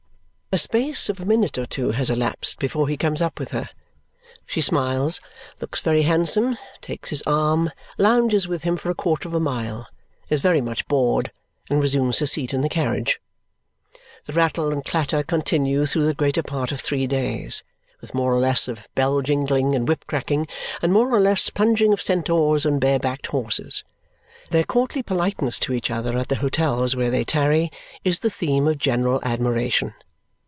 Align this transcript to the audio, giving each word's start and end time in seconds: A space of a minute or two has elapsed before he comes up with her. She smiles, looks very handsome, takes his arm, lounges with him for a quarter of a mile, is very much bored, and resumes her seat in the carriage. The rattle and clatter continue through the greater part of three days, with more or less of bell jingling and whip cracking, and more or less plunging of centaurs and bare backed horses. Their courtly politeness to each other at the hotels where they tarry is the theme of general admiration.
A 0.53 0.57
space 0.57 1.07
of 1.07 1.21
a 1.21 1.25
minute 1.25 1.57
or 1.57 1.65
two 1.65 1.91
has 1.91 2.09
elapsed 2.09 2.59
before 2.59 2.89
he 2.89 2.97
comes 2.97 3.21
up 3.21 3.39
with 3.39 3.51
her. 3.51 3.69
She 4.45 4.59
smiles, 4.59 5.21
looks 5.61 5.79
very 5.79 6.01
handsome, 6.01 6.57
takes 6.81 7.09
his 7.09 7.21
arm, 7.25 7.71
lounges 7.97 8.49
with 8.49 8.63
him 8.63 8.75
for 8.75 8.89
a 8.89 8.93
quarter 8.93 9.29
of 9.29 9.33
a 9.33 9.39
mile, 9.39 9.87
is 10.29 10.41
very 10.41 10.59
much 10.59 10.85
bored, 10.89 11.31
and 11.69 11.81
resumes 11.81 12.19
her 12.19 12.25
seat 12.27 12.53
in 12.53 12.59
the 12.59 12.67
carriage. 12.67 13.21
The 14.25 14.33
rattle 14.33 14.73
and 14.73 14.83
clatter 14.83 15.23
continue 15.23 15.85
through 15.85 16.05
the 16.05 16.13
greater 16.13 16.43
part 16.43 16.73
of 16.73 16.81
three 16.81 17.07
days, 17.07 17.63
with 18.01 18.13
more 18.13 18.35
or 18.35 18.39
less 18.41 18.67
of 18.67 18.89
bell 18.93 19.21
jingling 19.21 19.73
and 19.73 19.87
whip 19.87 20.03
cracking, 20.05 20.49
and 20.81 20.91
more 20.91 21.15
or 21.15 21.21
less 21.21 21.49
plunging 21.49 21.93
of 21.93 22.01
centaurs 22.01 22.65
and 22.65 22.81
bare 22.81 22.99
backed 22.99 23.27
horses. 23.27 23.85
Their 24.49 24.65
courtly 24.65 25.01
politeness 25.01 25.59
to 25.59 25.71
each 25.73 25.89
other 25.89 26.17
at 26.17 26.27
the 26.27 26.35
hotels 26.43 26.93
where 26.93 27.09
they 27.09 27.23
tarry 27.23 27.71
is 28.03 28.19
the 28.19 28.29
theme 28.29 28.67
of 28.67 28.79
general 28.79 29.21
admiration. 29.23 29.93